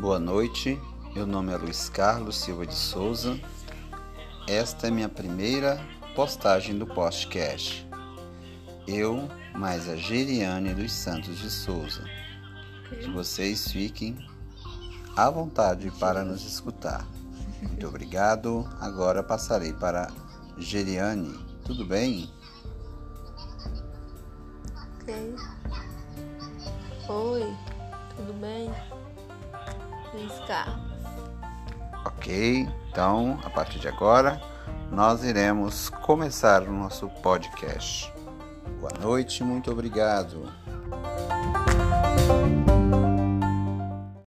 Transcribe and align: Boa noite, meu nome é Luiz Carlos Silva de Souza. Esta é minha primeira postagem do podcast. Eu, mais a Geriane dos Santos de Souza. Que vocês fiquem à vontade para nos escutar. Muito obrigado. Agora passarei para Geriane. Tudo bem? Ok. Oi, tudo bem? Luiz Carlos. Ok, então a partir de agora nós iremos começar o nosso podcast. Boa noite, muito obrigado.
Boa 0.00 0.20
noite, 0.20 0.80
meu 1.12 1.26
nome 1.26 1.52
é 1.52 1.56
Luiz 1.56 1.88
Carlos 1.88 2.36
Silva 2.36 2.64
de 2.64 2.74
Souza. 2.74 3.36
Esta 4.46 4.86
é 4.86 4.90
minha 4.92 5.08
primeira 5.08 5.84
postagem 6.14 6.78
do 6.78 6.86
podcast. 6.86 7.84
Eu, 8.86 9.28
mais 9.56 9.88
a 9.88 9.96
Geriane 9.96 10.72
dos 10.72 10.92
Santos 10.92 11.38
de 11.38 11.50
Souza. 11.50 12.04
Que 12.88 13.10
vocês 13.10 13.72
fiquem 13.72 14.16
à 15.16 15.28
vontade 15.28 15.90
para 15.98 16.22
nos 16.22 16.46
escutar. 16.46 17.04
Muito 17.60 17.88
obrigado. 17.88 18.68
Agora 18.80 19.20
passarei 19.20 19.72
para 19.72 20.12
Geriane. 20.58 21.36
Tudo 21.64 21.84
bem? 21.84 22.30
Ok. 25.02 25.34
Oi, 27.08 27.56
tudo 28.16 28.32
bem? 28.34 28.70
Luiz 30.18 30.32
Carlos. 30.46 30.98
Ok, 32.04 32.68
então 32.90 33.38
a 33.44 33.50
partir 33.50 33.78
de 33.78 33.86
agora 33.86 34.40
nós 34.90 35.22
iremos 35.22 35.88
começar 35.88 36.62
o 36.62 36.72
nosso 36.72 37.08
podcast. 37.22 38.12
Boa 38.80 38.92
noite, 39.00 39.44
muito 39.44 39.70
obrigado. 39.70 40.50